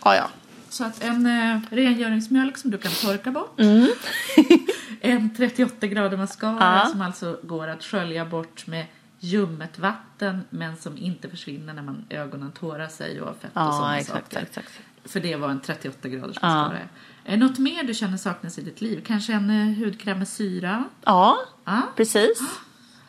[0.06, 0.16] ja.
[0.16, 0.30] ja.
[0.70, 3.60] Så att en eh, rengöringsmjölk som du kan torka bort.
[5.02, 6.64] en 38 grader mascara Mm.
[6.64, 6.86] Ja.
[6.92, 8.86] som alltså går att skölja bort med
[9.24, 13.62] ljummet vatten men som inte försvinner när man ögonen tårar sig och har fett och
[13.62, 14.46] Ja, sådana exakt, saker.
[14.46, 14.80] exakt.
[15.06, 16.78] För det var en 38 graders mascara.
[17.26, 19.04] Är det något mer du känner saknas i ditt liv?
[19.08, 20.84] Kanske en eh, hudkräm med syra?
[21.06, 21.82] Ja, Ja.
[21.96, 22.42] precis.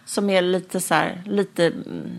[0.05, 1.66] Som är lite så här, lite...
[1.66, 2.11] mm,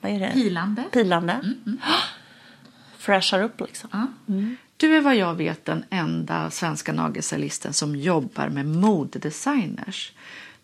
[0.00, 0.30] Vad är det?
[0.32, 0.82] Pilande?
[0.92, 1.54] Pilande.
[2.98, 3.90] Freshar upp liksom.
[3.92, 4.06] Ja.
[4.76, 10.12] Du är vad jag vet den enda svenska nagelstylisten som jobbar med modedesigners.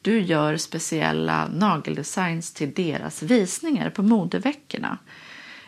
[0.03, 4.99] Du gör speciella nageldesigns till deras visningar på modeveckorna.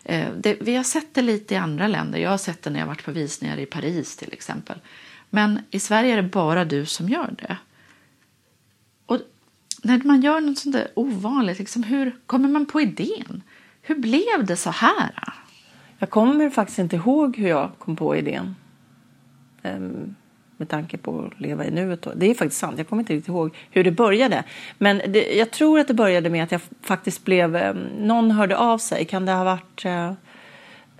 [0.04, 2.18] Eh, det, vi har sett det lite i andra länder.
[2.18, 4.78] Jag har sett det när jag varit på visningar i Paris till exempel.
[5.30, 7.56] Men i Sverige är det bara du som gör det.
[9.06, 9.18] Och
[9.82, 13.42] när man gör något sånt där ovanligt, liksom, hur kommer man på idén?
[13.82, 15.34] Hur blev det så här?
[15.98, 18.56] Jag kommer faktiskt inte ihåg hur jag kom på idén.
[19.62, 20.14] Ehm,
[20.56, 22.02] med tanke på att leva i nuet.
[22.02, 22.12] Då.
[22.14, 22.78] Det är faktiskt sant.
[22.78, 24.44] Jag kommer inte riktigt ihåg hur det började.
[24.78, 27.56] Men det, jag tror att det började med att jag faktiskt blev...
[27.56, 29.04] Eh, någon hörde av sig.
[29.04, 29.84] Kan det ha varit...
[29.84, 30.08] eh,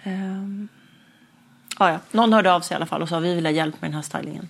[0.02, 0.44] eh,
[1.78, 1.98] ja, ja.
[2.10, 3.94] Någon hörde av sig i alla fall och sa vi vill ha hjälp med den
[3.94, 4.48] här stylingen.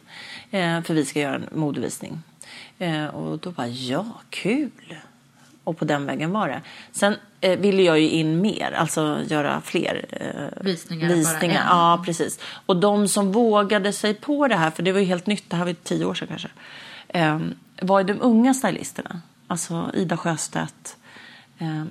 [0.50, 2.18] Eh, för vi ska göra en modevisning.
[2.78, 4.70] Eh, och då bara ja, kul.
[5.64, 6.62] Och på den vägen var det.
[6.92, 11.66] Sen eh, ville jag ju in mer, alltså göra fler eh, Visningar visningar.
[11.68, 12.40] Ja, precis.
[12.66, 15.56] Och de som vågade sig på det här, för det var ju helt nytt, det
[15.56, 16.48] här var tio år sedan kanske,
[17.08, 17.38] eh,
[17.82, 19.20] var ju de unga stylisterna.
[19.46, 20.96] Alltså Ida Sjöstedt,
[21.58, 21.84] eh,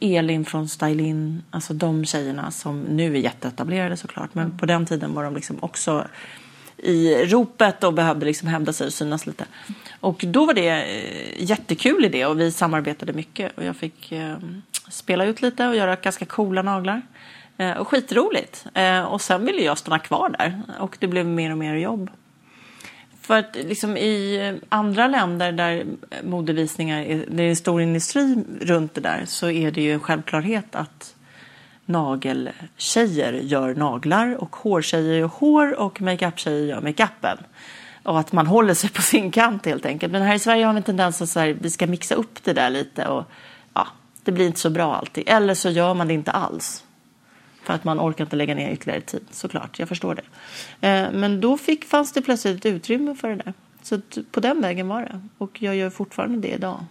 [0.00, 4.34] Elin från Stylin, alltså de tjejerna som nu är jätteetablerade såklart.
[4.34, 6.06] Men på den tiden var de liksom också
[6.76, 9.44] i ropet och behövde liksom hävda sig och synas lite.
[10.00, 14.36] Och då var det eh, jättekul idé och vi samarbetade mycket och jag fick eh,
[14.88, 17.02] spela ut lite och göra ganska coola naglar.
[17.56, 18.66] Eh, och skitroligt.
[18.74, 22.10] Eh, och sen ville jag stanna kvar där och det blev mer och mer jobb.
[23.20, 25.84] För att liksom i eh, andra länder där
[26.24, 30.00] modevisningar är, det är en stor industri runt det där så är det ju en
[30.00, 31.13] självklarhet att
[31.86, 37.38] nageltjejer gör naglar och hårtjejer gör hår och makeup-tjejer gör makeupen.
[38.02, 40.12] Och att man håller sig på sin kant helt enkelt.
[40.12, 42.44] Men här i Sverige har vi en tendens att så här, vi ska mixa upp
[42.44, 43.24] det där lite och
[43.74, 43.86] ja,
[44.24, 45.24] det blir inte så bra alltid.
[45.26, 46.84] Eller så gör man det inte alls.
[47.62, 49.78] För att man orkar inte lägga ner ytterligare tid, såklart.
[49.78, 50.88] Jag förstår det.
[50.88, 53.52] Eh, men då fick, fanns det plötsligt ett utrymme för det där.
[53.82, 55.20] Så på den vägen var det.
[55.38, 56.84] Och jag gör fortfarande det idag.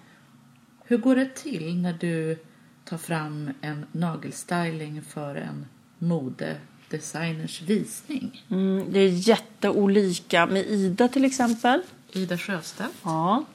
[0.86, 2.38] Hur går det till när du
[2.86, 5.66] tar fram en nagelstyling för en
[5.98, 8.44] modedesigners visning?
[8.50, 10.46] Mm, det är jätteolika.
[10.46, 11.82] Med Ida till exempel.
[12.16, 12.94] Ida Sjöstedt.
[13.04, 13.46] Ja.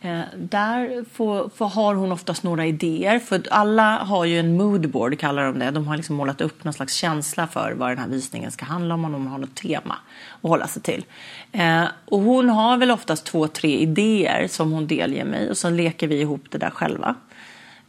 [0.00, 3.18] Eh, där får, får, har hon oftast några idéer.
[3.18, 5.70] För alla har ju en moodboard, kallar de det.
[5.70, 8.94] De har liksom målat upp någon slags känsla för vad den här visningen ska handla
[8.94, 9.04] om.
[9.04, 9.96] Och de har något tema
[10.42, 11.04] att hålla sig till.
[11.52, 15.50] Eh, och hon har väl oftast två, tre idéer som hon delger mig.
[15.50, 17.14] Och så leker vi ihop det där själva.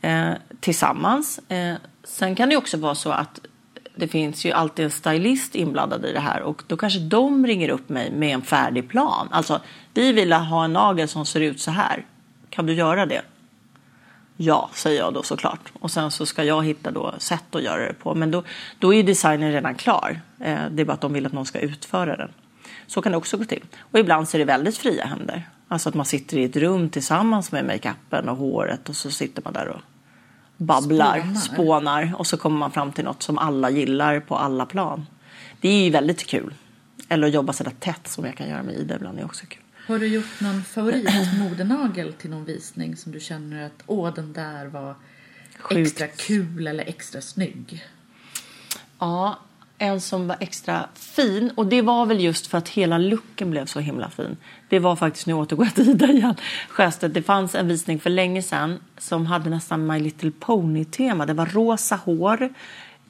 [0.01, 1.39] Eh, tillsammans.
[1.49, 3.39] Eh, sen kan det också vara så att
[3.95, 7.69] det finns ju alltid en stylist inblandad i det här och då kanske de ringer
[7.69, 9.27] upp mig med en färdig plan.
[9.31, 9.61] Alltså,
[9.93, 12.05] vi vill ha en nagel som ser ut så här.
[12.49, 13.21] Kan du göra det?
[14.37, 15.71] Ja, säger jag då såklart.
[15.79, 18.15] Och sen så ska jag hitta då sätt att göra det på.
[18.15, 18.43] Men då,
[18.79, 20.21] då är designen redan klar.
[20.39, 22.31] Eh, det är bara att de vill att någon ska utföra den.
[22.87, 23.63] Så kan det också gå till.
[23.91, 25.49] Och ibland så är det väldigt fria händer.
[25.67, 29.41] Alltså att man sitter i ett rum tillsammans med makeupen och håret och så sitter
[29.45, 29.81] man där och
[30.61, 31.35] babblar, spånar.
[31.41, 35.05] spånar och så kommer man fram till något som alla gillar på alla plan.
[35.61, 36.53] Det är ju väldigt kul.
[37.09, 39.61] Eller att jobba sådär tätt som jag kan göra med Ida ibland är också kul.
[39.87, 44.65] Har du gjort någon favoritmodenagel till någon visning som du känner att åh den där
[44.65, 44.95] var
[45.59, 45.87] Sjukt.
[45.87, 47.85] extra kul eller extra snygg?
[48.99, 49.39] Ja,
[49.81, 53.65] en som var extra fin och det var väl just för att hela looken blev
[53.65, 54.37] så himla fin.
[54.69, 56.35] Det var faktiskt, nu återgår jag till Ida igen,
[56.69, 57.13] Sjöstedt.
[57.13, 61.25] Det fanns en visning för länge sedan som hade nästan My Little Pony-tema.
[61.25, 62.49] Det var rosa hår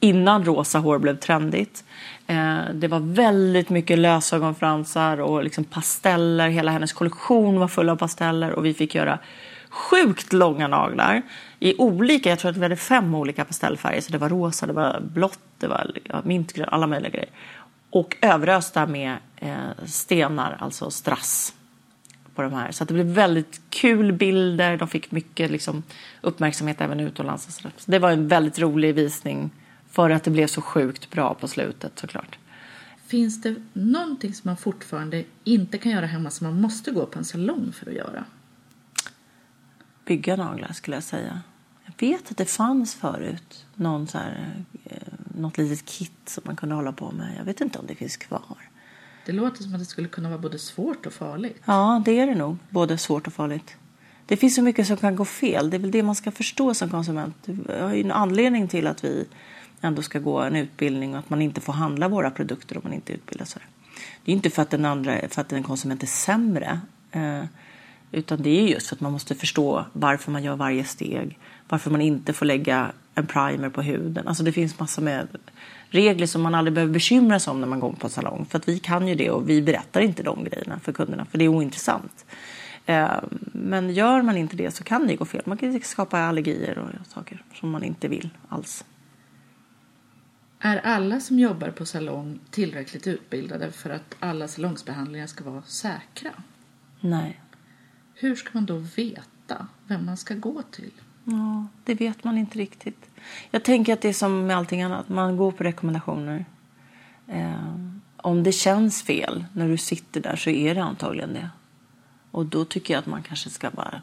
[0.00, 1.84] innan rosa hår blev trendigt.
[2.26, 6.48] Eh, det var väldigt mycket lösögonfransar och liksom pasteller.
[6.48, 9.18] Hela hennes kollektion var full av pasteller och vi fick göra
[9.70, 11.22] sjukt långa naglar
[11.58, 14.00] i olika, jag tror att vi hade fem olika pastellfärger.
[14.00, 17.30] Så det var rosa, det var blått, det var mintgrönt, alla möjliga grejer.
[17.90, 21.54] Och överösta med eh, stenar, alltså strass
[22.34, 22.72] på de här.
[22.72, 24.76] Så det blev väldigt kul bilder.
[24.76, 25.82] De fick mycket liksom,
[26.20, 27.46] uppmärksamhet även utomlands.
[27.46, 29.50] Och så, så det var en väldigt rolig visning
[29.90, 32.38] för att det blev så sjukt bra på slutet såklart.
[33.06, 37.18] Finns det någonting som man fortfarande inte kan göra hemma som man måste gå på
[37.18, 38.24] en salong för att göra?
[40.04, 41.40] Bygga naglar skulle jag säga.
[41.84, 44.71] Jag vet att det fanns förut någon så här, eh,
[45.34, 47.34] något litet kit som man kunde hålla på med.
[47.38, 48.56] Jag vet inte om det finns kvar.
[49.26, 51.62] Det låter som att det skulle kunna vara både svårt och farligt.
[51.64, 52.56] Ja, det är det nog.
[52.70, 53.76] Både svårt och farligt.
[54.26, 55.70] Det finns så mycket som kan gå fel.
[55.70, 57.34] Det är väl det man ska förstå som konsument.
[57.44, 59.26] Det har ju en anledning till att vi
[59.80, 62.92] ändå ska gå en utbildning och att man inte får handla våra produkter om man
[62.92, 63.62] inte utbildar sig.
[64.24, 66.80] Det är inte för att den andra, för att en konsument är sämre.
[67.10, 67.44] Eh,
[68.12, 71.38] utan det är just för att man måste förstå varför man gör varje steg.
[71.68, 74.28] Varför man inte får lägga en primer på huden.
[74.28, 75.28] Alltså det finns massor med
[75.90, 78.46] regler som man aldrig behöver bekymra sig om när man går på salong.
[78.50, 81.38] För att vi kan ju det och vi berättar inte de grejerna för kunderna för
[81.38, 82.24] det är ointressant.
[82.86, 83.10] Eh,
[83.52, 85.42] men gör man inte det så kan det gå fel.
[85.44, 88.84] Man kan skapa allergier och saker som man inte vill alls.
[90.58, 96.30] Är alla som jobbar på salong tillräckligt utbildade för att alla salongsbehandlingar ska vara säkra?
[97.00, 97.40] Nej.
[98.14, 100.92] Hur ska man då veta vem man ska gå till?
[101.24, 103.10] Ja, det vet man inte riktigt.
[103.50, 106.44] Jag tänker att det är som med allting annat, man går på rekommendationer.
[107.28, 107.76] Eh,
[108.16, 111.50] om det känns fel när du sitter där så är det antagligen det.
[112.30, 114.02] Och då tycker jag att man kanske ska bara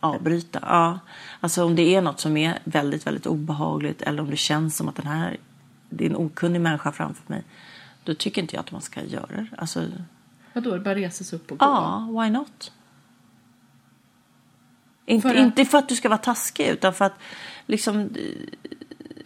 [0.00, 0.58] avbryta.
[0.62, 0.98] Ja,
[1.40, 4.88] alltså om det är något som är väldigt, väldigt obehagligt eller om det känns som
[4.88, 5.36] att den här,
[5.90, 7.44] det är en okunnig människa framför mig.
[8.04, 9.46] Då tycker inte jag att man ska göra det.
[9.58, 9.86] Alltså,
[10.52, 11.66] Vadå, bara resa sig upp och gå?
[11.66, 12.72] Ja, why not?
[15.08, 15.40] Inte för, att...
[15.40, 17.14] inte för att du ska vara taskig utan för att
[17.66, 18.10] liksom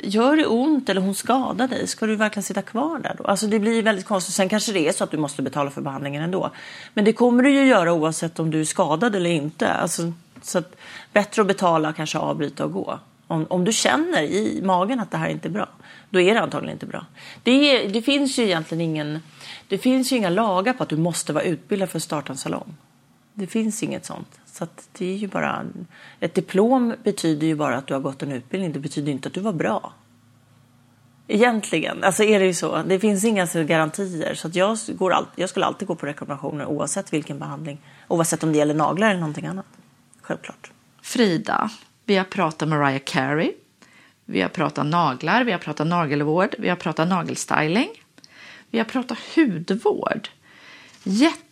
[0.02, 3.24] gör det ont eller hon skadar dig, ska du verkligen sitta kvar där då?
[3.24, 4.34] Alltså det blir väldigt konstigt.
[4.34, 6.50] Sen kanske det är så att du måste betala för behandlingen ändå.
[6.94, 9.72] Men det kommer du ju göra oavsett om du är skadad eller inte.
[9.72, 10.76] Alltså, så att,
[11.12, 12.98] bättre att betala, kanske avbryta och gå.
[13.26, 15.68] Om, om du känner i magen att det här inte är bra,
[16.10, 17.06] då är det antagligen inte bra.
[17.42, 19.22] Det, är, det finns ju egentligen ingen,
[19.68, 22.38] det finns ju inga lagar på att du måste vara utbildad för att starta en
[22.38, 22.74] salong.
[23.34, 24.40] Det finns inget sånt.
[24.52, 25.66] Så det är ju bara,
[26.20, 28.72] ett diplom betyder ju bara att du har gått en utbildning.
[28.72, 29.92] Det betyder inte att du var bra.
[31.28, 32.82] Egentligen, alltså är det ju så.
[32.82, 34.34] Det finns inga garantier.
[34.34, 37.80] Så att jag, går all, jag skulle alltid gå på rekommendationer oavsett vilken behandling.
[38.08, 39.66] Oavsett om det gäller naglar eller någonting annat.
[40.22, 40.70] Självklart.
[41.02, 41.70] Frida,
[42.04, 43.52] vi har pratat med Mariah Carey.
[44.24, 47.88] Vi har pratat naglar, vi har pratat nagelvård, vi har pratat nagelstyling.
[48.70, 50.28] Vi har pratat hudvård.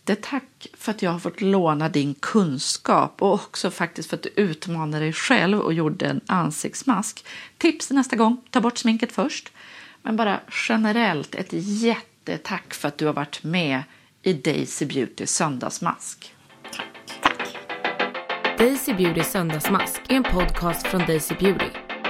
[0.07, 4.29] Jättetack för att jag har fått låna din kunskap och också faktiskt för att du
[4.35, 7.25] utmanade dig själv och gjorde en ansiktsmask.
[7.57, 9.51] Tips nästa gång, ta bort sminket först.
[10.01, 13.83] Men bara generellt ett jättetack för att du har varit med
[14.23, 16.33] i Daisy Beauty söndagsmask.
[17.21, 17.57] Tack.
[18.57, 21.69] Daisy Beauty söndagsmask är en podcast från Daisy Beauty.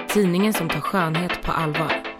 [0.09, 2.10] Tidningen som tar skönhet på allvar.